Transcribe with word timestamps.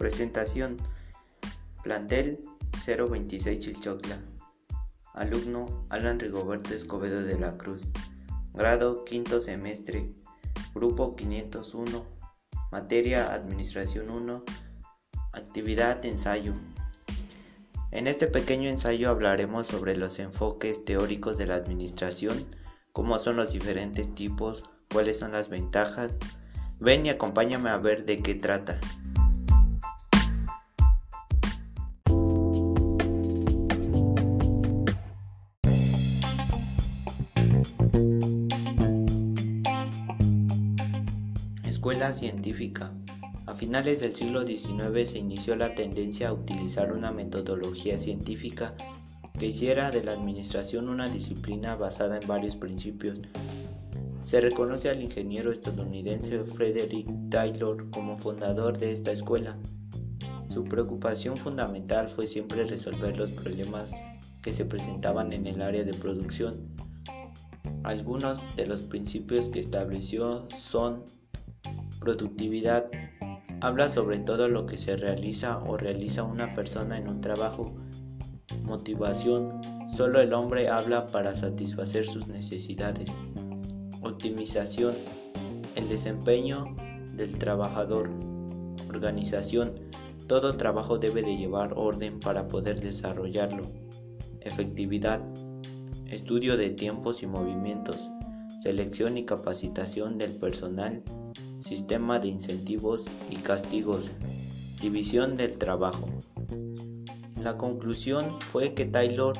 Presentación. 0.00 0.78
Plantel 1.82 2.40
026 2.72 3.58
Chilchocla. 3.58 4.18
Alumno 5.12 5.84
Alan 5.90 6.18
Rigoberto 6.18 6.72
Escobedo 6.72 7.22
de 7.22 7.38
la 7.38 7.58
Cruz. 7.58 7.86
Grado 8.54 9.04
quinto 9.04 9.42
semestre. 9.42 10.10
Grupo 10.74 11.14
501. 11.16 12.06
Materia 12.72 13.34
Administración 13.34 14.08
1. 14.08 14.42
Actividad 15.34 16.02
ensayo. 16.06 16.54
En 17.90 18.06
este 18.06 18.26
pequeño 18.26 18.70
ensayo 18.70 19.10
hablaremos 19.10 19.66
sobre 19.66 19.98
los 19.98 20.18
enfoques 20.18 20.82
teóricos 20.82 21.36
de 21.36 21.44
la 21.44 21.56
administración, 21.56 22.46
cómo 22.92 23.18
son 23.18 23.36
los 23.36 23.52
diferentes 23.52 24.14
tipos, 24.14 24.62
cuáles 24.90 25.18
son 25.18 25.32
las 25.32 25.50
ventajas. 25.50 26.12
Ven 26.78 27.04
y 27.04 27.10
acompáñame 27.10 27.68
a 27.68 27.76
ver 27.76 28.06
de 28.06 28.22
qué 28.22 28.34
trata. 28.34 28.80
Científica. 42.12 42.92
A 43.46 43.54
finales 43.54 44.00
del 44.00 44.14
siglo 44.14 44.46
XIX 44.46 45.08
se 45.08 45.18
inició 45.18 45.56
la 45.56 45.74
tendencia 45.74 46.28
a 46.28 46.32
utilizar 46.32 46.92
una 46.92 47.10
metodología 47.10 47.98
científica 47.98 48.74
que 49.38 49.46
hiciera 49.46 49.90
de 49.90 50.04
la 50.04 50.12
administración 50.12 50.88
una 50.88 51.08
disciplina 51.08 51.74
basada 51.76 52.18
en 52.20 52.28
varios 52.28 52.56
principios. 52.56 53.18
Se 54.24 54.40
reconoce 54.40 54.88
al 54.88 55.02
ingeniero 55.02 55.50
estadounidense 55.50 56.44
Frederick 56.44 57.08
Taylor 57.30 57.90
como 57.90 58.16
fundador 58.16 58.78
de 58.78 58.92
esta 58.92 59.12
escuela. 59.12 59.58
Su 60.48 60.64
preocupación 60.64 61.36
fundamental 61.36 62.08
fue 62.08 62.26
siempre 62.26 62.64
resolver 62.64 63.16
los 63.16 63.32
problemas 63.32 63.92
que 64.42 64.52
se 64.52 64.64
presentaban 64.64 65.32
en 65.32 65.46
el 65.46 65.62
área 65.62 65.84
de 65.84 65.94
producción. 65.94 66.68
Algunos 67.82 68.42
de 68.56 68.66
los 68.66 68.82
principios 68.82 69.48
que 69.48 69.60
estableció 69.60 70.46
son 70.56 71.02
Productividad 72.00 72.90
habla 73.60 73.90
sobre 73.90 74.18
todo 74.20 74.48
lo 74.48 74.64
que 74.64 74.78
se 74.78 74.96
realiza 74.96 75.58
o 75.58 75.76
realiza 75.76 76.24
una 76.24 76.54
persona 76.54 76.96
en 76.96 77.08
un 77.08 77.20
trabajo. 77.20 77.74
Motivación. 78.62 79.60
Solo 79.92 80.20
el 80.20 80.32
hombre 80.32 80.68
habla 80.68 81.06
para 81.08 81.34
satisfacer 81.34 82.06
sus 82.06 82.26
necesidades. 82.26 83.10
Optimización. 84.00 84.94
El 85.76 85.90
desempeño 85.90 86.74
del 87.12 87.36
trabajador. 87.36 88.08
Organización. 88.88 89.74
Todo 90.26 90.56
trabajo 90.56 90.96
debe 90.96 91.22
de 91.22 91.36
llevar 91.36 91.74
orden 91.76 92.18
para 92.18 92.48
poder 92.48 92.80
desarrollarlo. 92.80 93.64
Efectividad. 94.40 95.22
Estudio 96.06 96.56
de 96.56 96.70
tiempos 96.70 97.22
y 97.22 97.26
movimientos. 97.26 98.08
Selección 98.60 99.18
y 99.18 99.26
capacitación 99.26 100.16
del 100.16 100.36
personal 100.36 101.02
sistema 101.62 102.18
de 102.18 102.28
incentivos 102.28 103.08
y 103.30 103.36
castigos, 103.36 104.12
división 104.80 105.36
del 105.36 105.58
trabajo. 105.58 106.06
La 107.42 107.56
conclusión 107.56 108.40
fue 108.40 108.74
que 108.74 108.84
Taylor 108.86 109.38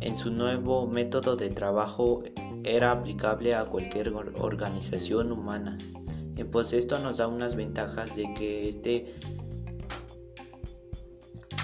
en 0.00 0.16
su 0.16 0.30
nuevo 0.30 0.86
método 0.86 1.36
de 1.36 1.50
trabajo 1.50 2.22
era 2.64 2.92
aplicable 2.92 3.54
a 3.54 3.66
cualquier 3.66 4.10
organización 4.10 5.32
humana. 5.32 5.78
Y 6.36 6.44
pues 6.44 6.72
esto 6.72 6.98
nos 6.98 7.16
da 7.16 7.26
unas 7.26 7.56
ventajas 7.56 8.14
de 8.14 8.32
que 8.34 8.68
este, 8.68 9.14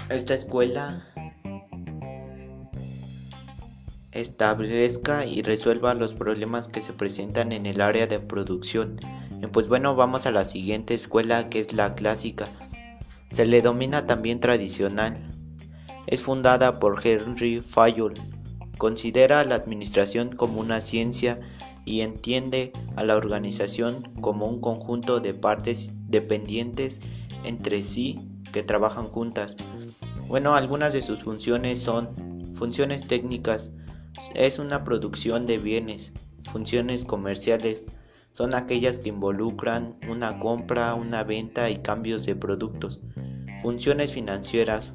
esta 0.09 0.33
escuela 0.33 1.07
establezca 4.11 5.25
y 5.25 5.41
resuelva 5.41 5.93
los 5.93 6.13
problemas 6.13 6.67
que 6.67 6.81
se 6.81 6.93
presentan 6.93 7.51
en 7.51 7.65
el 7.65 7.81
área 7.81 8.07
de 8.07 8.19
producción 8.19 8.97
pues 9.51 9.67
bueno, 9.67 9.95
vamos 9.95 10.25
a 10.25 10.31
la 10.31 10.45
siguiente 10.45 10.93
escuela 10.93 11.49
que 11.49 11.59
es 11.59 11.73
la 11.73 11.95
clásica. 11.95 12.47
Se 13.29 13.45
le 13.45 13.61
domina 13.61 14.07
también 14.07 14.39
tradicional. 14.39 15.29
Es 16.07 16.21
fundada 16.21 16.79
por 16.79 17.05
Henry 17.05 17.61
Fayol. 17.61 18.13
Considera 18.77 19.43
la 19.45 19.55
administración 19.55 20.35
como 20.35 20.59
una 20.59 20.81
ciencia 20.81 21.39
y 21.85 22.01
entiende 22.01 22.73
a 22.95 23.03
la 23.03 23.15
organización 23.15 24.11
como 24.21 24.47
un 24.47 24.59
conjunto 24.59 25.19
de 25.19 25.33
partes 25.33 25.93
dependientes 26.07 26.99
entre 27.43 27.83
sí 27.83 28.27
que 28.51 28.63
trabajan 28.63 29.07
juntas. 29.07 29.55
Bueno, 30.27 30.55
algunas 30.55 30.93
de 30.93 31.01
sus 31.01 31.23
funciones 31.23 31.79
son 31.79 32.53
funciones 32.53 33.07
técnicas, 33.07 33.69
es 34.33 34.59
una 34.59 34.83
producción 34.83 35.45
de 35.45 35.57
bienes, 35.57 36.11
funciones 36.43 37.05
comerciales, 37.05 37.85
son 38.35 38.53
aquellas 38.53 38.99
que 38.99 39.07
involucran 39.07 39.97
una 40.09 40.39
compra, 40.39 40.93
una 40.93 41.23
venta 41.23 41.69
y 41.69 41.77
cambios 41.77 42.25
de 42.25 42.35
productos. 42.35 42.99
Funciones 43.61 44.11
financieras, 44.11 44.91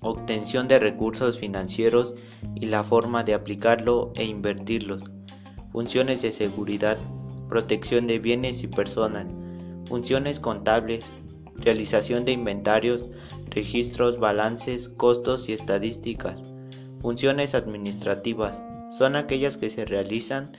obtención 0.00 0.66
de 0.66 0.80
recursos 0.80 1.38
financieros 1.38 2.16
y 2.56 2.66
la 2.66 2.82
forma 2.82 3.22
de 3.22 3.34
aplicarlo 3.34 4.12
e 4.16 4.24
invertirlos. 4.24 5.04
Funciones 5.68 6.22
de 6.22 6.32
seguridad, 6.32 6.98
protección 7.48 8.08
de 8.08 8.18
bienes 8.18 8.64
y 8.64 8.66
personas. 8.66 9.28
Funciones 9.86 10.40
contables, 10.40 11.14
realización 11.58 12.24
de 12.24 12.32
inventarios, 12.32 13.10
registros, 13.50 14.18
balances, 14.18 14.88
costos 14.88 15.48
y 15.48 15.52
estadísticas. 15.52 16.42
Funciones 16.98 17.54
administrativas 17.54 18.60
son 18.90 19.14
aquellas 19.14 19.56
que 19.56 19.70
se 19.70 19.84
realizan 19.84 20.50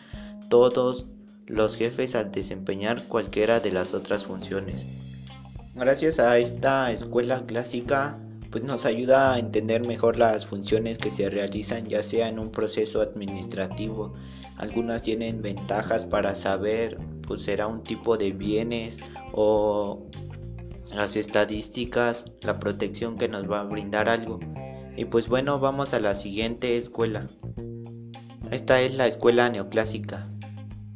todos 0.47 1.09
los 1.47 1.77
jefes 1.77 2.15
al 2.15 2.31
desempeñar 2.31 3.07
cualquiera 3.07 3.59
de 3.59 3.71
las 3.71 3.93
otras 3.93 4.25
funciones. 4.25 4.85
Gracias 5.75 6.19
a 6.19 6.37
esta 6.37 6.91
escuela 6.91 7.45
clásica, 7.45 8.19
pues 8.49 8.63
nos 8.63 8.85
ayuda 8.85 9.33
a 9.33 9.39
entender 9.39 9.85
mejor 9.85 10.17
las 10.17 10.45
funciones 10.45 10.97
que 10.97 11.11
se 11.11 11.29
realizan 11.29 11.85
ya 11.85 12.01
sea 12.01 12.29
en 12.29 12.39
un 12.39 12.49
proceso 12.49 13.01
administrativo. 13.01 14.13
Algunas 14.57 15.03
tienen 15.03 15.41
ventajas 15.41 16.05
para 16.05 16.35
saber, 16.35 16.97
pues 17.27 17.41
será 17.41 17.67
un 17.67 17.83
tipo 17.83 18.17
de 18.17 18.31
bienes 18.31 18.99
o 19.33 20.07
las 20.93 21.17
estadísticas, 21.17 22.25
la 22.41 22.57
protección 22.59 23.17
que 23.17 23.27
nos 23.27 23.51
va 23.51 23.59
a 23.59 23.63
brindar 23.63 24.07
algo. 24.07 24.39
Y 24.95 25.05
pues 25.05 25.27
bueno, 25.27 25.59
vamos 25.59 25.93
a 25.93 25.99
la 25.99 26.15
siguiente 26.15 26.77
escuela. 26.77 27.27
Esta 28.49 28.81
es 28.81 28.93
la 28.93 29.07
escuela 29.07 29.49
neoclásica. 29.49 30.29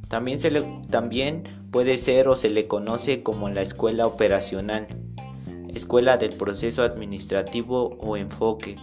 También, 0.09 0.41
se 0.41 0.49
le, 0.49 0.63
también 0.89 1.43
puede 1.71 1.99
ser 1.99 2.27
o 2.27 2.35
se 2.35 2.49
le 2.49 2.67
conoce 2.67 3.21
como 3.21 3.47
la 3.49 3.61
escuela 3.61 4.07
operacional, 4.07 4.87
escuela 5.69 6.17
del 6.17 6.35
proceso 6.35 6.81
administrativo 6.81 7.95
o 7.99 8.17
enfoque, 8.17 8.75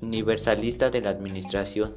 universalista 0.00 0.88
de 0.88 1.02
la 1.02 1.10
administración, 1.10 1.96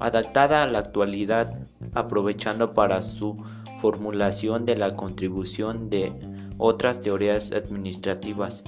adaptada 0.00 0.64
a 0.64 0.66
la 0.66 0.80
actualidad, 0.80 1.56
aprovechando 1.94 2.74
para 2.74 3.00
su 3.00 3.40
formulación 3.80 4.64
de 4.64 4.74
la 4.74 4.96
contribución 4.96 5.90
de 5.90 6.12
otras 6.58 7.00
teorías 7.00 7.52
administrativas. 7.52 8.64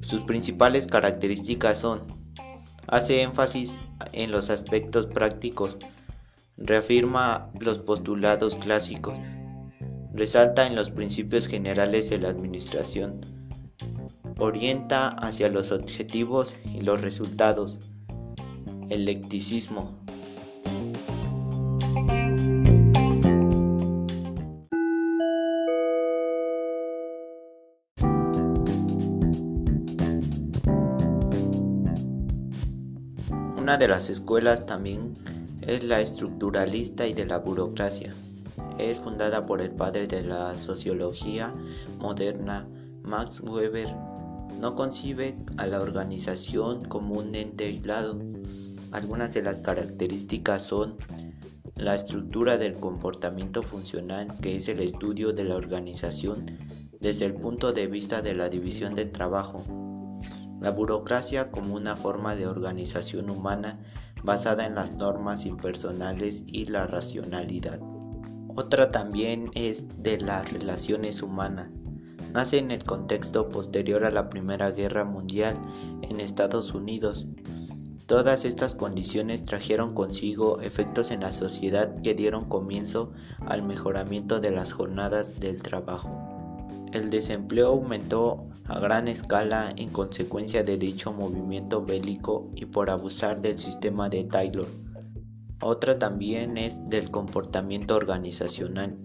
Sus 0.00 0.22
principales 0.24 0.86
características 0.86 1.80
son, 1.80 2.06
hace 2.86 3.20
énfasis 3.20 3.78
en 4.14 4.30
los 4.32 4.48
aspectos 4.48 5.06
prácticos, 5.06 5.76
reafirma 6.64 7.50
los 7.60 7.78
postulados 7.78 8.56
clásicos, 8.56 9.18
resalta 10.12 10.66
en 10.66 10.76
los 10.76 10.90
principios 10.90 11.48
generales 11.48 12.08
de 12.10 12.18
la 12.18 12.28
administración, 12.28 13.20
orienta 14.38 15.08
hacia 15.08 15.48
los 15.48 15.72
objetivos 15.72 16.56
y 16.64 16.82
los 16.82 17.00
resultados, 17.00 17.78
el. 18.90 19.08
Una 33.56 33.78
de 33.78 33.88
las 33.88 34.10
escuelas 34.10 34.66
también 34.66 35.14
es 35.66 35.84
la 35.84 36.00
estructuralista 36.00 37.06
y 37.06 37.14
de 37.14 37.26
la 37.26 37.38
burocracia. 37.38 38.14
Es 38.78 38.98
fundada 38.98 39.46
por 39.46 39.60
el 39.60 39.70
padre 39.70 40.06
de 40.06 40.22
la 40.22 40.56
sociología 40.56 41.54
moderna, 41.98 42.68
Max 43.02 43.40
Weber. 43.40 43.94
No 44.60 44.74
concibe 44.74 45.36
a 45.56 45.66
la 45.66 45.80
organización 45.80 46.84
como 46.84 47.16
un 47.16 47.34
ente 47.34 47.64
aislado. 47.64 48.18
Algunas 48.90 49.32
de 49.34 49.42
las 49.42 49.60
características 49.60 50.62
son 50.62 50.96
la 51.76 51.94
estructura 51.94 52.58
del 52.58 52.74
comportamiento 52.74 53.62
funcional, 53.62 54.34
que 54.40 54.56
es 54.56 54.68
el 54.68 54.80
estudio 54.80 55.32
de 55.32 55.44
la 55.44 55.56
organización 55.56 56.46
desde 57.00 57.24
el 57.24 57.34
punto 57.34 57.72
de 57.72 57.86
vista 57.86 58.22
de 58.22 58.34
la 58.34 58.48
división 58.48 58.94
del 58.94 59.10
trabajo. 59.10 59.64
La 60.60 60.70
burocracia 60.70 61.50
como 61.50 61.74
una 61.74 61.96
forma 61.96 62.36
de 62.36 62.46
organización 62.46 63.30
humana 63.30 63.80
basada 64.22 64.66
en 64.66 64.74
las 64.74 64.92
normas 64.92 65.46
impersonales 65.46 66.44
y 66.46 66.66
la 66.66 66.86
racionalidad. 66.86 67.80
Otra 68.54 68.90
también 68.90 69.50
es 69.54 70.02
de 70.02 70.18
las 70.18 70.52
relaciones 70.52 71.22
humanas. 71.22 71.70
Nace 72.34 72.58
en 72.58 72.70
el 72.70 72.84
contexto 72.84 73.48
posterior 73.48 74.04
a 74.04 74.10
la 74.10 74.30
Primera 74.30 74.70
Guerra 74.70 75.04
Mundial 75.04 75.58
en 76.02 76.20
Estados 76.20 76.74
Unidos. 76.74 77.26
Todas 78.06 78.44
estas 78.44 78.74
condiciones 78.74 79.44
trajeron 79.44 79.94
consigo 79.94 80.60
efectos 80.60 81.10
en 81.10 81.20
la 81.20 81.32
sociedad 81.32 82.00
que 82.02 82.14
dieron 82.14 82.46
comienzo 82.46 83.12
al 83.46 83.62
mejoramiento 83.62 84.40
de 84.40 84.50
las 84.50 84.72
jornadas 84.72 85.40
del 85.40 85.62
trabajo. 85.62 86.21
El 86.92 87.08
desempleo 87.08 87.68
aumentó 87.68 88.48
a 88.66 88.78
gran 88.78 89.08
escala 89.08 89.72
en 89.76 89.88
consecuencia 89.88 90.62
de 90.62 90.76
dicho 90.76 91.10
movimiento 91.10 91.82
bélico 91.82 92.50
y 92.54 92.66
por 92.66 92.90
abusar 92.90 93.40
del 93.40 93.58
sistema 93.58 94.10
de 94.10 94.24
Taylor. 94.24 94.68
Otra 95.62 95.98
también 95.98 96.58
es 96.58 96.84
del 96.90 97.10
comportamiento 97.10 97.96
organizacional. 97.96 98.98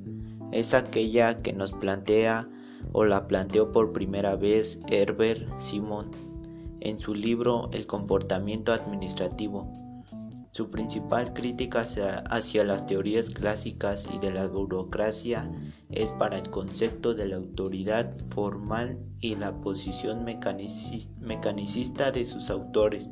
Es 0.52 0.74
aquella 0.74 1.42
que 1.42 1.54
nos 1.54 1.72
plantea 1.72 2.50
o 2.92 3.06
la 3.06 3.26
planteó 3.28 3.72
por 3.72 3.94
primera 3.94 4.36
vez 4.36 4.80
Herbert 4.90 5.48
Simon 5.60 6.12
en 6.82 7.00
su 7.00 7.16
libro 7.16 7.70
El 7.72 7.88
comportamiento 7.88 8.74
administrativo. 8.74 9.72
Su 10.58 10.72
principal 10.72 11.34
crítica 11.34 11.82
hacia, 11.82 12.64
las 12.64 12.88
teorías 12.88 13.30
clásicas 13.30 14.08
y 14.12 14.18
de 14.18 14.32
la 14.32 14.48
burocracia 14.48 15.52
es 15.92 16.12
para 16.14 16.40
el 16.40 16.50
concepto 16.50 17.14
de 17.14 17.28
la 17.28 17.36
autoridad 17.36 18.18
formal 18.30 18.98
y 19.20 19.36
la 19.36 19.62
posición 19.62 20.26
mecanicista 20.26 22.12
de 22.12 22.26
sus 22.26 22.50
autores. 22.50 23.08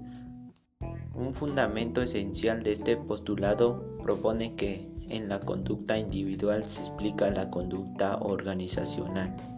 Un 1.14 1.36
fundamento 1.36 2.02
esencial 2.02 2.64
de 2.64 2.72
este 2.72 2.98
postulado 2.98 3.96
propone 4.02 4.56
que 4.56 4.90
en 5.10 5.30
la 5.30 5.40
conducta 5.40 6.00
individual 6.00 6.68
se 6.68 6.80
explica 6.80 7.30
la 7.30 7.52
conducta 7.52 8.18
organizacional. 8.24 9.55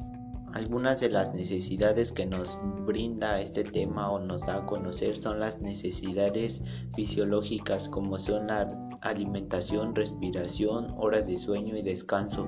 Algunas 0.53 1.01
de 1.01 1.09
las 1.09 1.33
necesidades 1.33 2.13
que 2.13 2.25
nos 2.25 2.57
brinda 2.85 3.41
este 3.41 3.65
tema 3.65 4.09
o 4.09 4.19
nos 4.19 4.45
da 4.45 4.57
a 4.57 4.65
conocer 4.65 5.17
son 5.17 5.41
las 5.41 5.59
necesidades 5.59 6.61
fisiológicas 6.95 7.89
como 7.89 8.17
son 8.17 8.47
la 8.47 8.67
alimentación, 9.01 9.93
respiración, 9.93 10.93
horas 10.97 11.27
de 11.27 11.37
sueño 11.37 11.75
y 11.75 11.81
descanso. 11.81 12.47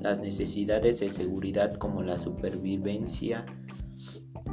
Las 0.00 0.20
necesidades 0.20 1.00
de 1.00 1.10
seguridad 1.10 1.74
como 1.74 2.02
la 2.02 2.18
supervivencia. 2.18 3.44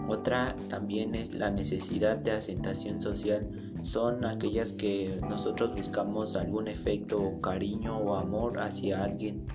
Otra 0.07 0.55
también 0.67 1.13
es 1.13 1.35
la 1.35 1.51
necesidad 1.51 2.17
de 2.17 2.31
asentación 2.31 2.99
social. 2.99 3.73
Son 3.83 4.25
aquellas 4.25 4.73
que 4.73 5.19
nosotros 5.29 5.75
buscamos 5.75 6.35
algún 6.35 6.67
efecto 6.67 7.39
cariño 7.41 7.97
o 7.99 8.15
amor 8.15 8.59
hacia 8.59 9.03
alguien 9.03 9.45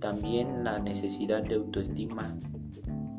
también 0.00 0.64
la 0.64 0.78
necesidad 0.78 1.42
de 1.42 1.56
autoestima, 1.56 2.38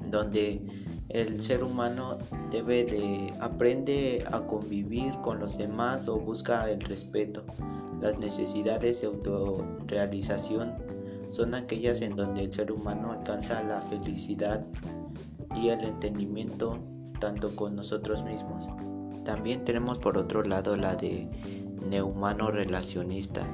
donde 0.10 0.62
el 1.10 1.42
ser 1.42 1.64
humano 1.64 2.18
debe 2.52 2.86
de 2.86 3.34
aprende 3.40 4.24
a 4.32 4.46
convivir 4.46 5.14
con 5.22 5.40
los 5.40 5.58
demás 5.58 6.08
o 6.08 6.20
busca 6.20 6.70
el 6.70 6.82
respeto. 6.82 7.46
Las 8.02 8.20
necesidades 8.20 9.02
de 9.02 9.08
autorrealización 9.08 10.76
son 11.30 11.56
aquellas 11.56 12.02
en 12.02 12.16
donde 12.16 12.44
el 12.44 12.54
ser 12.54 12.72
humano 12.72 13.12
alcanza 13.12 13.64
la 13.64 13.82
felicidad 13.82 14.66
y 15.56 15.70
el 15.70 15.84
entendimiento 15.84 16.78
tanto 17.20 17.56
con 17.56 17.76
nosotros 17.76 18.24
mismos. 18.24 18.68
También 19.24 19.66
tenemos 19.66 20.00
por 20.00 20.18
otro 20.18 20.44
lado 20.44 20.78
la 20.78 20.96
de 20.96 21.28
neumano 21.90 22.52
relacionista, 22.52 23.46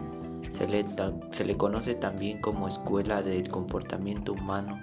se 0.54 0.68
le, 0.68 1.58
conoce 1.58 1.96
también 1.96 2.40
como 2.40 2.68
escuela 2.68 3.24
del 3.24 3.50
comportamiento 3.50 4.34
humano. 4.34 4.80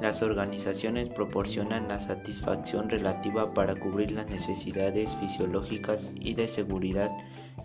Las 0.00 0.22
organizaciones 0.22 1.08
proporcionan 1.08 1.88
la 1.88 2.00
satisfacción 2.00 2.90
relativa 2.90 3.54
para 3.54 3.74
cubrir 3.76 4.10
las 4.10 4.28
necesidades 4.28 5.14
fisiológicas 5.14 6.10
y 6.20 6.34
de 6.34 6.48
seguridad 6.48 7.10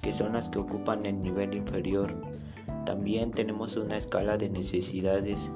que 0.01 0.13
son 0.13 0.33
las 0.33 0.47
que 0.47 0.59
ocupan 0.59 1.05
el 1.05 1.21
nivel 1.21 1.55
inferior. 1.55 2.15
También 2.85 3.31
tenemos 3.31 3.75
una 3.75 3.97
escala 3.97 4.37
de 4.37 4.49
necesidades, 4.49 5.51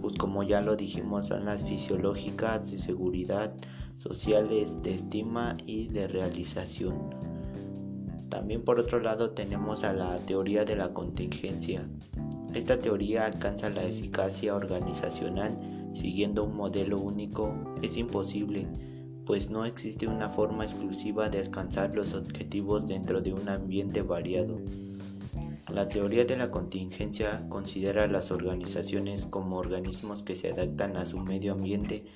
pues 0.00 0.14
como 0.18 0.42
ya 0.42 0.60
lo 0.60 0.76
dijimos 0.76 1.26
son 1.26 1.44
las 1.44 1.64
fisiológicas, 1.64 2.70
de 2.70 2.78
seguridad, 2.78 3.54
sociales, 3.96 4.82
de 4.82 4.94
estima 4.94 5.56
y 5.64 5.86
de 5.88 6.08
realización. 6.08 7.21
También 8.32 8.64
por 8.64 8.80
otro 8.80 8.98
lado 8.98 9.32
tenemos 9.32 9.84
a 9.84 9.92
la 9.92 10.18
teoría 10.20 10.64
de 10.64 10.74
la 10.74 10.94
contingencia. 10.94 11.86
Esta 12.54 12.78
teoría 12.78 13.26
alcanza 13.26 13.68
la 13.68 13.84
eficacia 13.84 14.56
organizacional 14.56 15.90
siguiendo 15.92 16.44
un 16.44 16.56
modelo 16.56 16.98
único. 16.98 17.54
Es 17.82 17.98
imposible, 17.98 18.66
pues 19.26 19.50
no 19.50 19.66
existe 19.66 20.06
una 20.06 20.30
forma 20.30 20.64
exclusiva 20.64 21.28
de 21.28 21.40
alcanzar 21.40 21.94
los 21.94 22.14
objetivos 22.14 22.86
dentro 22.86 23.20
de 23.20 23.34
un 23.34 23.50
ambiente 23.50 24.00
variado. 24.00 24.58
La 25.70 25.90
teoría 25.90 26.24
de 26.24 26.38
la 26.38 26.50
contingencia 26.50 27.46
considera 27.50 28.04
a 28.04 28.08
las 28.08 28.30
organizaciones 28.30 29.26
como 29.26 29.58
organismos 29.58 30.22
que 30.22 30.36
se 30.36 30.52
adaptan 30.52 30.96
a 30.96 31.04
su 31.04 31.18
medio 31.18 31.52
ambiente 31.52 32.06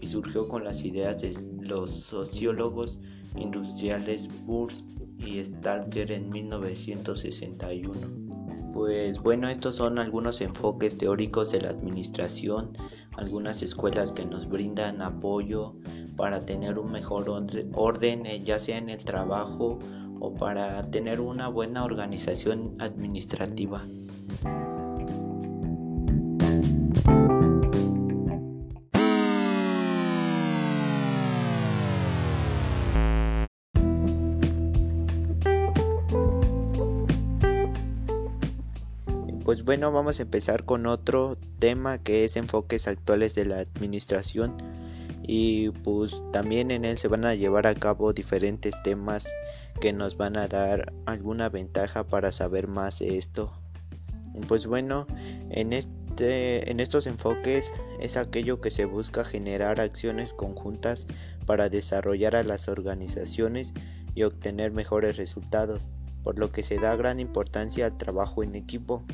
y 0.00 0.06
surgió 0.06 0.48
con 0.48 0.64
las 0.64 0.86
ideas 0.86 1.20
de 1.20 1.38
los 1.60 1.90
sociólogos 1.90 2.98
industriales 3.36 4.30
Burs 4.46 4.82
y 5.18 5.42
Stalker 5.42 6.12
en 6.12 6.30
1961. 6.30 8.26
Pues 8.72 9.18
bueno, 9.20 9.48
estos 9.48 9.76
son 9.76 9.98
algunos 9.98 10.40
enfoques 10.40 10.98
teóricos 10.98 11.50
de 11.52 11.62
la 11.62 11.70
administración, 11.70 12.72
algunas 13.16 13.62
escuelas 13.62 14.12
que 14.12 14.26
nos 14.26 14.48
brindan 14.48 15.00
apoyo 15.00 15.76
para 16.16 16.44
tener 16.44 16.78
un 16.78 16.92
mejor 16.92 17.30
orden, 17.74 18.26
eh, 18.26 18.42
ya 18.44 18.58
sea 18.58 18.78
en 18.78 18.90
el 18.90 19.02
trabajo 19.04 19.78
o 20.20 20.34
para 20.34 20.82
tener 20.82 21.20
una 21.20 21.48
buena 21.48 21.84
organización 21.84 22.76
administrativa. 22.78 23.86
Bueno, 39.66 39.90
vamos 39.90 40.20
a 40.20 40.22
empezar 40.22 40.64
con 40.64 40.86
otro 40.86 41.36
tema 41.58 41.98
que 41.98 42.24
es 42.24 42.36
enfoques 42.36 42.86
actuales 42.86 43.34
de 43.34 43.46
la 43.46 43.58
administración 43.58 44.56
y 45.26 45.70
pues 45.82 46.22
también 46.32 46.70
en 46.70 46.84
él 46.84 46.98
se 46.98 47.08
van 47.08 47.24
a 47.24 47.34
llevar 47.34 47.66
a 47.66 47.74
cabo 47.74 48.12
diferentes 48.12 48.80
temas 48.84 49.26
que 49.80 49.92
nos 49.92 50.16
van 50.16 50.36
a 50.36 50.46
dar 50.46 50.92
alguna 51.04 51.48
ventaja 51.48 52.04
para 52.04 52.30
saber 52.30 52.68
más 52.68 53.00
de 53.00 53.18
esto. 53.18 53.52
Pues 54.46 54.68
bueno, 54.68 55.08
en 55.50 55.72
este 55.72 56.70
en 56.70 56.78
estos 56.78 57.08
enfoques 57.08 57.72
es 57.98 58.16
aquello 58.16 58.60
que 58.60 58.70
se 58.70 58.84
busca 58.84 59.24
generar 59.24 59.80
acciones 59.80 60.32
conjuntas 60.32 61.08
para 61.44 61.68
desarrollar 61.68 62.36
a 62.36 62.44
las 62.44 62.68
organizaciones 62.68 63.72
y 64.14 64.22
obtener 64.22 64.70
mejores 64.70 65.16
resultados, 65.16 65.88
por 66.22 66.38
lo 66.38 66.52
que 66.52 66.62
se 66.62 66.78
da 66.78 66.94
gran 66.94 67.18
importancia 67.18 67.86
al 67.86 67.98
trabajo 67.98 68.44
en 68.44 68.54
equipo. 68.54 69.04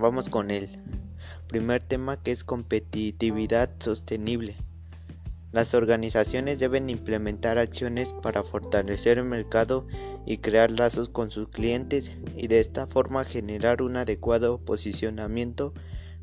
Vamos 0.00 0.30
con 0.30 0.50
el 0.50 0.80
primer 1.46 1.82
tema 1.82 2.22
que 2.22 2.32
es 2.32 2.42
competitividad 2.42 3.68
sostenible. 3.80 4.56
Las 5.52 5.74
organizaciones 5.74 6.58
deben 6.58 6.88
implementar 6.88 7.58
acciones 7.58 8.14
para 8.22 8.42
fortalecer 8.42 9.18
el 9.18 9.24
mercado 9.24 9.86
y 10.24 10.38
crear 10.38 10.70
lazos 10.70 11.10
con 11.10 11.30
sus 11.30 11.48
clientes 11.48 12.12
y 12.34 12.46
de 12.46 12.60
esta 12.60 12.86
forma 12.86 13.24
generar 13.24 13.82
un 13.82 13.98
adecuado 13.98 14.64
posicionamiento 14.64 15.74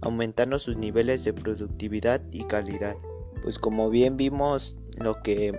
aumentando 0.02 0.58
sus 0.58 0.76
niveles 0.76 1.24
de 1.24 1.34
productividad 1.34 2.24
y 2.32 2.46
calidad. 2.46 2.98
Pues 3.44 3.60
como 3.60 3.92
bien 3.92 4.18
vimos 4.18 4.76
lo 5.00 5.22
que 5.22 5.56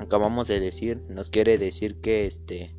acabamos 0.00 0.48
de 0.48 0.58
decir, 0.58 1.04
nos 1.08 1.30
quiere 1.30 1.58
decir 1.58 2.00
que 2.00 2.26
este 2.26 2.74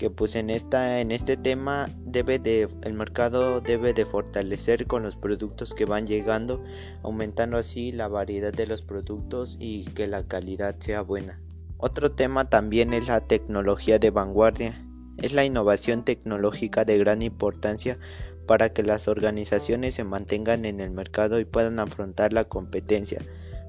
que 0.00 0.08
pues 0.08 0.34
en 0.34 0.48
esta 0.48 1.02
en 1.02 1.12
este 1.12 1.36
tema 1.36 1.94
debe 2.06 2.38
de 2.38 2.66
el 2.84 2.94
mercado 2.94 3.60
debe 3.60 3.92
de 3.92 4.06
fortalecer 4.06 4.86
con 4.86 5.02
los 5.02 5.14
productos 5.14 5.74
que 5.74 5.84
van 5.84 6.06
llegando 6.06 6.64
aumentando 7.02 7.58
así 7.58 7.92
la 7.92 8.08
variedad 8.08 8.50
de 8.50 8.66
los 8.66 8.80
productos 8.80 9.58
y 9.60 9.84
que 9.90 10.06
la 10.06 10.26
calidad 10.26 10.74
sea 10.78 11.02
buena 11.02 11.42
otro 11.76 12.12
tema 12.12 12.48
también 12.48 12.94
es 12.94 13.08
la 13.08 13.20
tecnología 13.20 13.98
de 13.98 14.08
vanguardia 14.08 14.86
es 15.18 15.34
la 15.34 15.44
innovación 15.44 16.02
tecnológica 16.02 16.86
de 16.86 16.96
gran 16.96 17.20
importancia 17.20 17.98
para 18.46 18.72
que 18.72 18.82
las 18.82 19.06
organizaciones 19.06 19.96
se 19.96 20.04
mantengan 20.04 20.64
en 20.64 20.80
el 20.80 20.92
mercado 20.92 21.40
y 21.40 21.44
puedan 21.44 21.78
afrontar 21.78 22.32
la 22.32 22.44
competencia, 22.44 23.22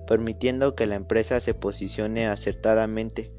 permitiendo 0.08 0.76
que 0.76 0.88
la 0.88 0.96
empresa 0.96 1.42
se 1.42 1.54
posicione 1.54 2.26
acertadamente. 2.26 3.34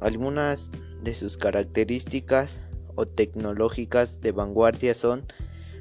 Algunas 0.00 0.70
de 1.02 1.14
sus 1.14 1.36
características 1.36 2.60
o 2.94 3.06
tecnológicas 3.06 4.20
de 4.20 4.32
vanguardia 4.32 4.94
son 4.94 5.26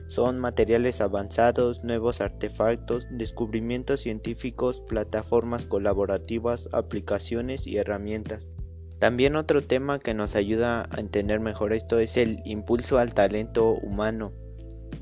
son 0.10 0.40
materiales 0.40 1.02
avanzados, 1.02 1.84
nuevos 1.84 2.20
artefactos, 2.20 3.06
descubrimientos 3.12 4.00
científicos, 4.02 4.82
plataformas 4.82 5.68
colaborativas, 5.68 6.68
aplicaciones 6.72 7.68
y 7.68 7.78
herramientas. 7.78 8.50
También 8.98 9.36
otro 9.36 9.62
tema 9.64 10.00
que 10.00 10.16
nos 10.16 10.36
ayuda 10.36 10.90
a 10.90 11.00
entender 11.00 11.40
mejor 11.40 11.74
esto 11.74 12.00
es 12.00 12.18
el 12.18 12.42
impulso 12.44 12.98
al 12.98 13.14
talento 13.14 13.74
humano, 13.84 14.34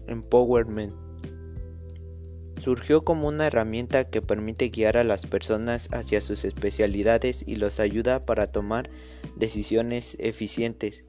empowerment. 0.08 1.07
Surgió 2.58 3.04
como 3.04 3.28
una 3.28 3.48
herramienta 3.48 4.10
que 4.10 4.22
permite 4.22 4.70
guiar 4.70 4.98
a 4.98 5.04
las 5.04 5.28
personas 5.28 5.90
hacia 5.92 6.22
sus 6.22 6.44
especialidades 6.44 7.44
y 7.46 7.56
los 7.56 7.80
ayuda 7.80 8.26
para 8.26 8.52
tomar 8.52 8.90
decisiones 9.36 10.18
eficientes. 10.20 11.06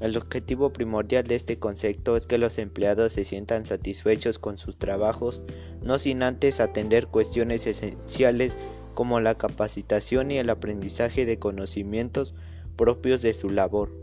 El 0.00 0.16
objetivo 0.16 0.72
primordial 0.72 1.22
de 1.22 1.36
este 1.36 1.60
concepto 1.60 2.16
es 2.16 2.26
que 2.26 2.36
los 2.36 2.58
empleados 2.58 3.12
se 3.12 3.24
sientan 3.24 3.64
satisfechos 3.64 4.40
con 4.40 4.58
sus 4.58 4.76
trabajos, 4.76 5.44
no 5.80 6.00
sin 6.00 6.24
antes 6.24 6.58
atender 6.58 7.06
cuestiones 7.06 7.68
esenciales 7.68 8.56
como 8.94 9.20
la 9.20 9.36
capacitación 9.36 10.32
y 10.32 10.38
el 10.38 10.50
aprendizaje 10.50 11.24
de 11.24 11.38
conocimientos 11.38 12.34
propios 12.76 13.22
de 13.22 13.32
su 13.32 13.50
labor. 13.50 13.96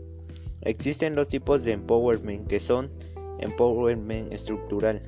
Existen 0.62 1.14
dos 1.14 1.28
tipos 1.28 1.64
de 1.64 1.72
empowerment 1.72 2.46
que 2.46 2.60
son 2.60 2.90
empowerment 3.40 4.32
estructural. 4.32 5.02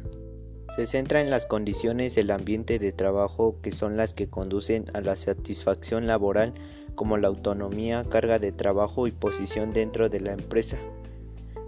Se 0.75 0.87
centra 0.87 1.21
en 1.21 1.29
las 1.29 1.45
condiciones 1.45 2.15
del 2.15 2.31
ambiente 2.31 2.79
de 2.79 2.93
trabajo 2.93 3.61
que 3.61 3.73
son 3.73 3.99
las 3.99 4.15
que 4.15 4.31
conducen 4.31 4.87
a 4.95 5.03
la 5.03 5.19
satisfacción 5.19 6.07
laboral 6.07 6.55
como 6.95 7.19
la 7.19 7.29
autonomía, 7.29 8.05
carga 8.09 8.39
de 8.39 8.53
trabajo 8.53 9.07
y 9.07 9.11
posición 9.11 9.75
dentro 9.75 10.09
de 10.09 10.21
la 10.21 10.33
empresa. 10.33 10.79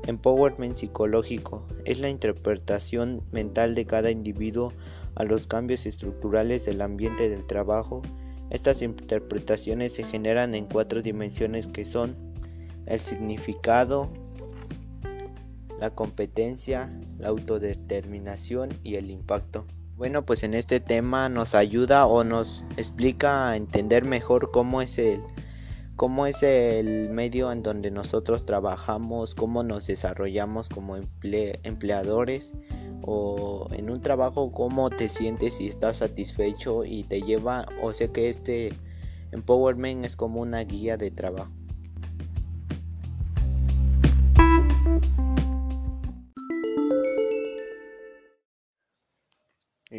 Empowerment 0.07 0.77
psicológico 0.77 1.67
es 1.85 1.99
la 1.99 2.09
interpretación 2.09 3.23
mental 3.31 3.75
de 3.75 3.85
cada 3.85 4.11
individuo 4.11 4.73
a 5.17 5.25
los 5.25 5.47
cambios 5.47 5.85
estructurales 5.85 6.65
del 6.65 6.81
ambiente 6.81 7.29
del 7.29 7.47
trabajo. 7.47 8.01
Estas 8.49 8.81
interpretaciones 8.81 9.93
se 9.93 10.05
generan 10.05 10.55
en 10.55 10.65
cuatro 10.65 11.03
dimensiones 11.03 11.67
que 11.67 11.85
son 11.85 12.17
el 12.87 13.01
significado, 13.01 14.11
la 15.79 15.91
competencia, 15.91 16.93
la 17.19 17.29
autodeterminación 17.29 18.71
y 18.83 18.97
el 18.97 19.11
impacto. 19.11 19.67
Bueno, 19.97 20.27
pues 20.27 20.43
en 20.43 20.55
este 20.55 20.81
tema 20.81 21.29
nos 21.29 21.55
ayuda 21.55 22.07
o 22.07 22.25
nos 22.25 22.65
explica 22.77 23.51
a 23.51 23.57
entender 23.57 24.05
mejor 24.05 24.51
cómo 24.51 24.83
es 24.83 24.99
el 24.99 25.23
cómo 25.95 26.27
es 26.27 26.43
el 26.43 27.11
medio 27.11 27.53
en 27.53 27.63
donde 27.63 27.93
nosotros 27.93 28.45
trabajamos, 28.45 29.37
cómo 29.37 29.63
nos 29.63 29.87
desarrollamos 29.87 30.69
como 30.69 30.97
empleadores 30.97 32.53
o 33.03 33.69
en 33.73 33.91
un 33.91 34.01
trabajo 34.03 34.51
cómo 34.51 34.91
te 34.91 35.09
sientes 35.09 35.61
y 35.61 35.69
estás 35.69 35.99
satisfecho 35.99 36.85
y 36.85 37.05
te 37.05 37.23
lleva 37.23 37.67
o 37.81 37.93
sé 37.93 38.11
que 38.11 38.29
este 38.29 38.73
empowerment 39.31 40.05
es 40.05 40.17
como 40.17 40.41
una 40.41 40.61
guía 40.61 40.97
de 40.97 41.13
trabajo. 41.13 41.53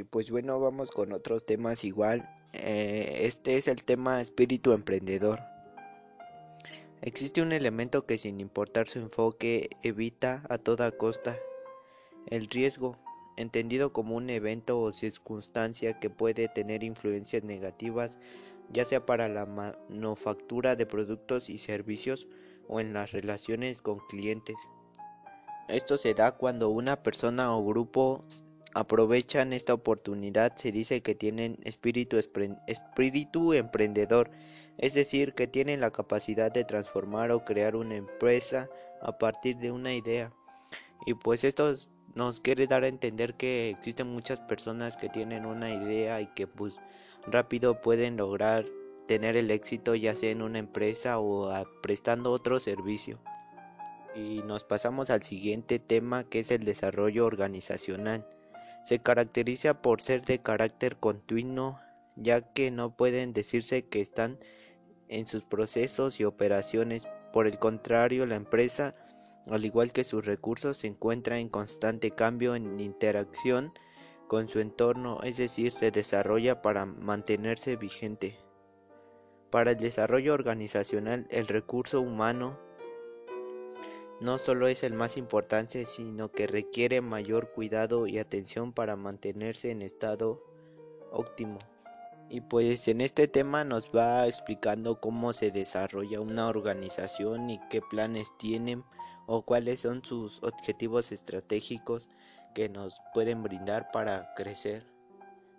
Pues 0.10 0.32
bueno, 0.32 0.60
vamos 0.60 0.92
con 0.92 1.14
otros 1.14 1.46
temas 1.46 1.84
igual. 1.84 2.30
Eh, 2.54 3.20
este 3.22 3.58
es 3.58 3.68
el 3.68 3.84
tema 3.84 4.22
espíritu 4.22 4.72
emprendedor. 4.72 5.40
Existe 7.02 7.42
un 7.42 7.52
elemento 7.52 8.06
que 8.06 8.18
sin 8.18 8.40
importar 8.40 8.88
su 8.88 9.00
enfoque 9.00 9.70
evita 9.84 10.44
a 10.50 10.58
toda 10.58 10.92
costa 10.92 11.38
el 12.28 12.48
riesgo, 12.50 12.98
entendido 13.38 13.94
como 13.94 14.16
un 14.16 14.30
evento 14.30 14.82
o 14.82 14.92
circunstancia 14.92 16.00
que 16.00 16.10
puede 16.10 16.48
tener 16.48 16.84
influencias 16.84 17.44
negativas 17.44 18.18
ya 18.72 18.86
sea 18.86 19.06
para 19.06 19.28
la 19.28 19.46
manufactura 19.46 20.76
de 20.76 20.86
productos 20.86 21.50
y 21.50 21.58
servicios 21.58 22.28
o 22.68 22.80
en 22.80 22.94
las 22.94 23.12
relaciones 23.12 23.82
con 23.82 24.00
clientes. 24.10 24.56
Esto 25.68 25.98
se 25.98 26.14
da 26.14 26.32
cuando 26.34 26.70
una 26.70 27.02
persona 27.02 27.56
o 27.56 27.66
grupo 27.66 28.24
aprovechan 28.76 29.54
esta 29.54 29.74
oportunidad, 29.74 30.58
se 30.58 30.74
dice 30.74 31.02
que 31.02 31.16
tienen 31.16 31.58
espíritu, 31.64 33.54
emprendedor, 33.54 34.30
es 34.78 34.94
decir, 34.94 35.34
que 35.34 35.48
tienen 35.48 35.80
la 35.80 35.92
capacidad 35.92 36.52
de 36.52 36.66
transformar 36.66 37.32
o 37.32 37.46
crear 37.46 37.78
una 37.78 37.96
empresa 37.96 38.70
a 39.02 39.18
partir 39.18 39.56
de 39.56 39.72
una 39.72 39.94
idea. 39.94 40.34
Y 41.06 41.14
pues 41.14 41.46
esto 41.46 41.74
nos 42.16 42.42
quiere 42.42 42.68
dar 42.68 42.84
a 42.84 42.90
entender 42.90 43.36
que 43.36 43.70
existen 43.70 44.08
muchas 44.08 44.42
personas 44.42 44.98
que 44.98 45.08
tienen 45.08 45.46
una 45.46 45.74
idea 45.74 46.20
y 46.20 46.28
que 46.34 46.46
pues 46.46 46.78
rápido 47.28 47.80
pueden 47.80 48.18
lograr 48.18 48.66
tener 49.08 49.38
el 49.38 49.52
éxito 49.52 49.96
ya 49.96 50.16
sea 50.16 50.32
en 50.32 50.42
una 50.42 50.60
empresa 50.60 51.20
o 51.20 51.50
prestando 51.82 52.34
otro 52.34 52.60
servicio. 52.60 53.22
Y 54.14 54.42
nos 54.44 54.66
pasamos 54.66 55.10
al 55.12 55.24
siguiente 55.24 55.80
tema 55.80 56.26
que 56.26 56.40
es 56.40 56.52
el 56.52 56.66
desarrollo 56.66 57.26
organizacional. 57.26 58.28
Se 58.86 59.00
caracteriza 59.00 59.82
por 59.82 60.00
ser 60.00 60.24
de 60.26 60.44
carácter 60.44 60.98
continuo, 60.98 61.80
ya 62.16 62.42
que 62.54 62.70
no 62.70 62.96
pueden 62.96 63.34
decirse 63.34 63.88
que 63.88 64.00
están 64.00 64.38
en 65.08 65.26
sus 65.26 65.44
procesos 65.44 66.20
y 66.20 66.24
operaciones. 66.24 67.08
Por 67.34 67.48
el 67.48 67.58
contrario, 67.58 68.28
la 68.28 68.36
empresa, 68.36 68.94
al 69.48 69.66
igual 69.66 69.92
que 69.92 70.04
sus 70.04 70.24
recursos, 70.24 70.78
se 70.78 70.86
encuentra 70.86 71.40
en 71.40 71.50
constante 71.50 72.12
cambio 72.12 72.54
en 72.54 72.80
interacción 72.80 73.74
con 74.28 74.48
su 74.48 74.60
entorno, 74.60 75.20
es 75.24 75.38
decir, 75.38 75.72
se 75.72 75.90
desarrolla 75.90 76.62
para 76.62 76.86
mantenerse 76.86 77.78
vigente. 77.78 78.38
Para 79.50 79.72
el 79.72 79.78
desarrollo 79.78 80.36
organizacional, 80.36 81.26
el 81.32 81.48
recurso 81.48 82.02
humano 82.02 82.60
no 84.22 84.38
solo 84.38 84.68
es 84.68 84.84
el 84.84 84.94
más 84.94 85.18
importante, 85.18 85.86
sino 85.86 86.32
que 86.32 86.48
requiere 86.48 87.02
mayor 87.02 87.52
cuidado 87.52 88.08
y 88.08 88.18
atención 88.18 88.72
para 88.72 88.96
mantenerse 88.96 89.72
en 89.72 89.82
estado 89.82 90.42
óptimo. 91.12 91.60
Y 92.30 92.42
pues 92.42 92.88
en 92.88 93.02
este 93.02 93.28
tema 93.28 93.64
nos 93.64 93.88
va 93.88 94.26
explicando 94.26 95.00
cómo 95.00 95.34
se 95.34 95.52
desarrolla 95.52 96.22
una 96.22 96.48
organización 96.48 97.50
y 97.50 97.60
qué 97.70 97.82
planes 97.82 98.32
tienen 98.38 98.84
o 99.28 99.44
cuáles 99.44 99.82
son 99.82 100.04
sus 100.04 100.42
objetivos 100.44 101.12
estratégicos 101.12 102.10
que 102.54 102.70
nos 102.70 103.02
pueden 103.14 103.44
brindar 103.44 103.92
para 103.92 104.34
crecer. 104.36 104.88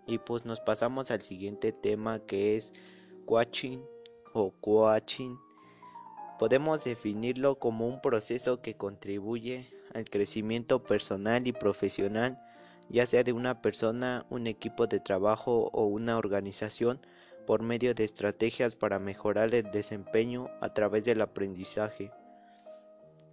Y 0.06 0.18
pues 0.18 0.44
nos 0.44 0.60
pasamos 0.60 1.10
al 1.10 1.22
siguiente 1.22 1.72
tema 1.72 2.20
que 2.20 2.56
es 2.56 2.72
coaching 3.26 3.78
o 4.32 4.52
coaching 4.60 5.36
Podemos 6.38 6.84
definirlo 6.84 7.58
como 7.58 7.88
un 7.88 8.00
proceso 8.00 8.60
que 8.60 8.76
contribuye 8.76 9.70
al 9.94 10.04
crecimiento 10.04 10.82
personal 10.82 11.46
y 11.46 11.52
profesional, 11.52 12.38
ya 12.90 13.06
sea 13.06 13.24
de 13.24 13.32
una 13.32 13.62
persona, 13.62 14.26
un 14.28 14.46
equipo 14.46 14.86
de 14.86 15.00
trabajo 15.00 15.70
o 15.72 15.86
una 15.86 16.18
organización, 16.18 17.00
por 17.46 17.62
medio 17.62 17.94
de 17.94 18.04
estrategias 18.04 18.76
para 18.76 18.98
mejorar 18.98 19.54
el 19.54 19.70
desempeño 19.70 20.50
a 20.60 20.74
través 20.74 21.04
del 21.04 21.22
aprendizaje. 21.22 22.10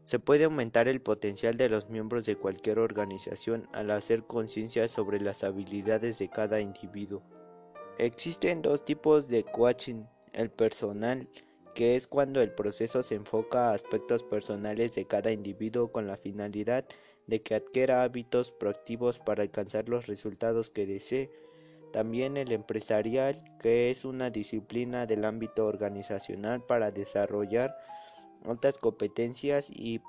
Se 0.04 0.20
puede 0.20 0.46
aumentar 0.46 0.88
el 0.88 1.02
potencial 1.02 1.58
de 1.58 1.70
los 1.70 1.90
miembros 1.90 2.26
de 2.26 2.36
cualquier 2.36 2.80
organización 2.80 3.68
al 3.74 3.92
hacer 3.92 4.26
conciencia 4.28 4.88
sobre 4.88 5.20
las 5.20 5.44
habilidades 5.44 6.20
de 6.20 6.30
cada 6.30 6.62
individuo. 6.62 7.24
Existen 7.98 8.62
dos 8.62 8.86
tipos 8.86 9.28
de 9.28 9.44
coaching, 9.44 10.04
el 10.34 10.52
personal 10.52 11.30
que 11.74 11.96
es 11.96 12.08
cuando 12.08 12.42
el 12.42 12.52
proceso 12.52 13.04
se 13.04 13.16
enfoca 13.16 13.70
a 13.70 13.74
aspectos 13.74 14.24
personales 14.24 14.96
de 14.96 15.06
cada 15.06 15.32
individuo 15.32 15.92
con 15.92 16.08
la 16.08 16.18
finalidad 16.18 16.86
de 17.28 17.42
que 17.42 17.56
adquiera 17.56 18.04
hábitos 18.04 18.52
proactivos 18.52 19.20
para 19.20 19.44
alcanzar 19.44 19.90
los 19.90 20.08
resultados 20.08 20.70
que 20.70 20.86
desee. 20.86 21.32
También 21.92 22.38
el 22.38 22.52
empresarial, 22.52 23.44
que 23.60 23.92
es 23.92 24.04
una 24.04 24.30
disciplina 24.30 25.06
del 25.06 25.26
ámbito 25.26 25.68
organizacional 25.68 26.64
para 26.66 26.92
desarrollar 26.92 27.76
altas 28.46 28.78
competencias 28.78 29.70
y, 29.70 30.02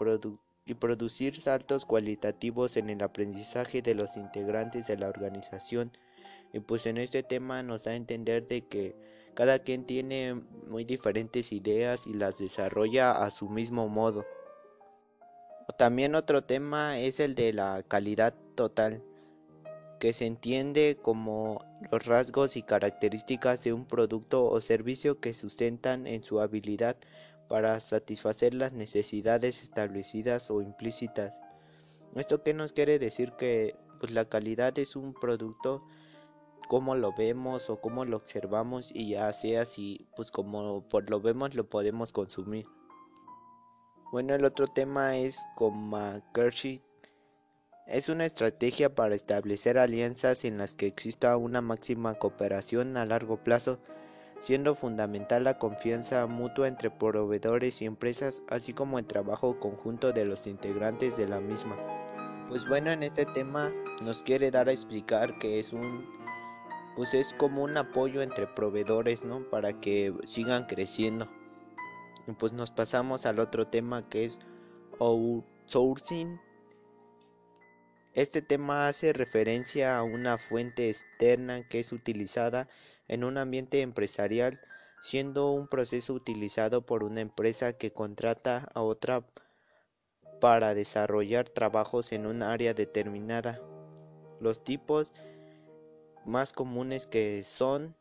y 0.66 0.74
producir 0.74 1.36
saltos 1.36 1.84
cualitativos 1.84 2.76
en 2.76 2.90
el 2.90 3.02
aprendizaje 3.02 3.82
de 3.82 3.94
los 3.94 4.16
integrantes 4.16 4.86
de 4.86 4.96
la 4.96 5.08
organización. 5.08 5.92
Y 6.52 6.60
pues 6.60 6.86
en 6.86 6.98
este 6.98 7.22
tema 7.22 7.62
nos 7.62 7.84
da 7.84 7.92
a 7.92 7.96
entender 7.96 8.48
de 8.48 8.66
que 8.66 8.96
cada 9.34 9.58
quien 9.58 9.84
tiene 9.84 10.34
muy 10.68 10.84
diferentes 10.84 11.52
ideas 11.52 12.06
y 12.06 12.12
las 12.12 12.38
desarrolla 12.38 13.12
a 13.12 13.30
su 13.30 13.48
mismo 13.48 13.88
modo. 13.88 14.24
También 15.78 16.14
otro 16.14 16.42
tema 16.42 16.98
es 16.98 17.20
el 17.20 17.34
de 17.34 17.52
la 17.52 17.82
calidad 17.82 18.34
total, 18.54 19.02
que 19.98 20.12
se 20.12 20.26
entiende 20.26 20.98
como 21.00 21.64
los 21.90 22.06
rasgos 22.06 22.56
y 22.56 22.62
características 22.62 23.64
de 23.64 23.72
un 23.72 23.86
producto 23.86 24.44
o 24.44 24.60
servicio 24.60 25.20
que 25.20 25.34
sustentan 25.34 26.06
en 26.06 26.22
su 26.22 26.40
habilidad 26.40 26.96
para 27.48 27.80
satisfacer 27.80 28.54
las 28.54 28.72
necesidades 28.72 29.62
establecidas 29.62 30.50
o 30.50 30.62
implícitas. 30.62 31.38
¿Esto 32.14 32.42
qué 32.42 32.54
nos 32.54 32.72
quiere 32.72 32.98
decir? 32.98 33.32
Que 33.32 33.74
pues, 33.98 34.12
la 34.12 34.26
calidad 34.26 34.78
es 34.78 34.96
un 34.96 35.14
producto 35.14 35.82
como 36.68 36.94
lo 36.94 37.12
vemos 37.12 37.70
o 37.70 37.80
cómo 37.80 38.04
lo 38.04 38.16
observamos 38.16 38.90
y 38.92 39.10
ya 39.10 39.32
sea 39.32 39.64
si 39.64 40.08
pues 40.16 40.30
como 40.30 40.86
por 40.88 41.08
lo 41.10 41.20
vemos 41.20 41.54
lo 41.54 41.68
podemos 41.68 42.12
consumir. 42.12 42.66
Bueno, 44.12 44.34
el 44.34 44.44
otro 44.44 44.66
tema 44.66 45.16
es 45.16 45.40
Kershey. 46.32 46.82
Es 47.86 48.08
una 48.08 48.24
estrategia 48.24 48.94
para 48.94 49.14
establecer 49.14 49.78
alianzas 49.78 50.44
en 50.44 50.56
las 50.56 50.74
que 50.74 50.86
exista 50.86 51.36
una 51.36 51.60
máxima 51.60 52.14
cooperación 52.14 52.96
a 52.96 53.04
largo 53.04 53.42
plazo 53.42 53.78
siendo 54.38 54.74
fundamental 54.74 55.44
la 55.44 55.58
confianza 55.58 56.26
mutua 56.26 56.68
entre 56.68 56.90
proveedores 56.90 57.80
y 57.80 57.86
empresas, 57.86 58.42
así 58.48 58.72
como 58.72 58.98
el 58.98 59.06
trabajo 59.06 59.58
conjunto 59.58 60.12
de 60.12 60.24
los 60.24 60.46
integrantes 60.46 61.16
de 61.16 61.28
la 61.28 61.40
misma. 61.40 61.76
Pues 62.48 62.66
bueno, 62.68 62.90
en 62.90 63.02
este 63.02 63.24
tema 63.26 63.72
nos 64.02 64.22
quiere 64.22 64.50
dar 64.50 64.68
a 64.68 64.72
explicar 64.72 65.38
que 65.38 65.58
es 65.60 65.72
un 65.72 66.04
pues 66.96 67.14
es 67.14 67.34
como 67.34 67.62
un 67.62 67.76
apoyo 67.76 68.22
entre 68.22 68.46
proveedores, 68.46 69.24
¿no? 69.24 69.48
Para 69.48 69.80
que 69.80 70.14
sigan 70.26 70.66
creciendo. 70.66 71.26
Pues 72.38 72.52
nos 72.52 72.70
pasamos 72.70 73.26
al 73.26 73.38
otro 73.40 73.66
tema 73.66 74.08
que 74.08 74.24
es 74.24 74.38
outsourcing. 75.00 76.40
Este 78.14 78.42
tema 78.42 78.86
hace 78.86 79.12
referencia 79.12 79.98
a 79.98 80.04
una 80.04 80.38
fuente 80.38 80.88
externa 80.88 81.66
que 81.68 81.80
es 81.80 81.92
utilizada 81.92 82.68
en 83.08 83.24
un 83.24 83.38
ambiente 83.38 83.82
empresarial, 83.82 84.60
siendo 85.00 85.50
un 85.50 85.66
proceso 85.66 86.14
utilizado 86.14 86.86
por 86.86 87.02
una 87.02 87.20
empresa 87.20 87.72
que 87.72 87.92
contrata 87.92 88.68
a 88.72 88.82
otra 88.82 89.26
para 90.40 90.74
desarrollar 90.74 91.48
trabajos 91.48 92.12
en 92.12 92.26
un 92.26 92.42
área 92.42 92.72
determinada. 92.72 93.60
Los 94.40 94.62
tipos 94.62 95.12
más 96.26 96.52
comunes 96.52 97.06
que 97.06 97.44
son 97.44 97.96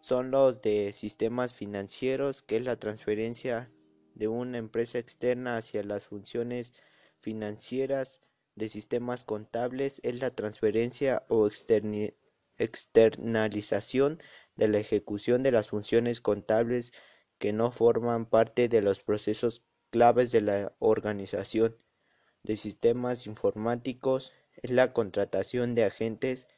son 0.00 0.30
los 0.30 0.62
de 0.62 0.92
sistemas 0.92 1.54
financieros, 1.54 2.42
que 2.42 2.56
es 2.56 2.62
la 2.62 2.76
transferencia 2.76 3.70
de 4.14 4.28
una 4.28 4.58
empresa 4.58 4.98
externa 4.98 5.56
hacia 5.56 5.82
las 5.82 6.06
funciones 6.06 6.72
financieras 7.18 8.20
de 8.54 8.68
sistemas 8.68 9.24
contables, 9.24 10.00
es 10.04 10.20
la 10.20 10.30
transferencia 10.30 11.24
o 11.28 11.48
externalización 12.58 14.22
de 14.56 14.68
la 14.68 14.78
ejecución 14.78 15.42
de 15.42 15.52
las 15.52 15.70
funciones 15.70 16.20
contables 16.20 16.92
que 17.38 17.52
no 17.52 17.70
forman 17.70 18.26
parte 18.26 18.68
de 18.68 18.82
los 18.82 19.02
procesos 19.02 19.62
claves 19.90 20.30
de 20.32 20.40
la 20.42 20.74
organización 20.78 21.76
de 22.42 22.56
sistemas 22.56 23.26
informáticos 23.26 24.32
es 24.62 24.70
la 24.70 24.92
contratación 24.92 25.74
de 25.74 25.84
agentes 25.84 26.48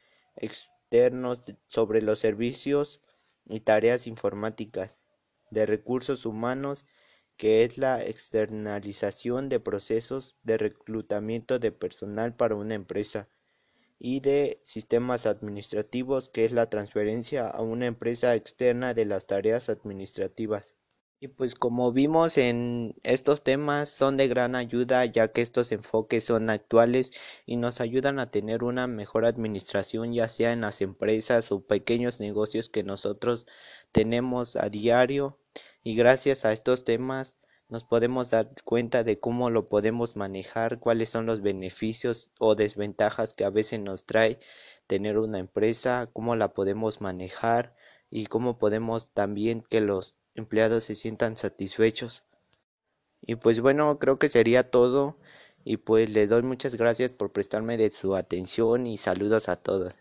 externos 0.41 1.39
sobre 1.67 2.01
los 2.01 2.19
servicios 2.19 3.01
y 3.45 3.61
tareas 3.61 4.07
informáticas 4.07 4.99
de 5.49 5.65
recursos 5.65 6.25
humanos 6.25 6.85
que 7.37 7.63
es 7.63 7.79
la 7.79 8.03
externalización 8.03 9.49
de 9.49 9.59
procesos 9.59 10.37
de 10.43 10.57
reclutamiento 10.57 11.57
de 11.57 11.71
personal 11.71 12.35
para 12.35 12.55
una 12.55 12.75
empresa 12.75 13.29
y 13.97 14.19
de 14.19 14.59
sistemas 14.63 15.25
administrativos, 15.25 16.29
que 16.29 16.45
es 16.45 16.51
la 16.51 16.69
transferencia 16.69 17.47
a 17.47 17.61
una 17.61 17.85
empresa 17.85 18.35
externa 18.35 18.93
de 18.93 19.05
las 19.05 19.27
tareas 19.27 19.69
administrativas. 19.69 20.75
Y 21.23 21.27
pues 21.27 21.53
como 21.53 21.91
vimos 21.91 22.39
en 22.39 22.95
estos 23.03 23.43
temas 23.43 23.89
son 23.89 24.17
de 24.17 24.27
gran 24.27 24.55
ayuda 24.55 25.05
ya 25.05 25.31
que 25.31 25.43
estos 25.43 25.71
enfoques 25.71 26.23
son 26.23 26.49
actuales 26.49 27.11
y 27.45 27.57
nos 27.57 27.79
ayudan 27.79 28.17
a 28.17 28.31
tener 28.31 28.63
una 28.63 28.87
mejor 28.87 29.27
administración 29.27 30.13
ya 30.13 30.27
sea 30.27 30.51
en 30.51 30.61
las 30.61 30.81
empresas 30.81 31.51
o 31.51 31.63
pequeños 31.67 32.19
negocios 32.19 32.69
que 32.69 32.81
nosotros 32.81 33.45
tenemos 33.91 34.55
a 34.55 34.69
diario. 34.69 35.37
Y 35.83 35.95
gracias 35.95 36.43
a 36.43 36.53
estos 36.53 36.85
temas 36.85 37.37
nos 37.69 37.83
podemos 37.83 38.31
dar 38.31 38.51
cuenta 38.65 39.03
de 39.03 39.19
cómo 39.19 39.51
lo 39.51 39.67
podemos 39.67 40.15
manejar, 40.15 40.79
cuáles 40.79 41.09
son 41.09 41.27
los 41.27 41.41
beneficios 41.41 42.31
o 42.39 42.55
desventajas 42.55 43.35
que 43.35 43.43
a 43.45 43.51
veces 43.51 43.79
nos 43.79 44.07
trae 44.07 44.39
tener 44.87 45.19
una 45.19 45.37
empresa, 45.37 46.09
cómo 46.13 46.35
la 46.35 46.53
podemos 46.55 46.99
manejar 46.99 47.75
y 48.09 48.25
cómo 48.25 48.57
podemos 48.57 49.13
también 49.13 49.61
que 49.69 49.81
los 49.81 50.17
empleados 50.35 50.83
se 50.85 50.95
sientan 50.95 51.37
satisfechos. 51.37 52.23
Y 53.21 53.35
pues 53.35 53.61
bueno, 53.61 53.99
creo 53.99 54.19
que 54.19 54.29
sería 54.29 54.69
todo 54.69 55.17
y 55.63 55.77
pues 55.77 56.09
le 56.09 56.27
doy 56.27 56.43
muchas 56.43 56.75
gracias 56.75 57.11
por 57.11 57.31
prestarme 57.31 57.77
de 57.77 57.91
su 57.91 58.15
atención 58.15 58.87
y 58.87 58.97
saludos 58.97 59.49
a 59.49 59.55
todos. 59.57 59.95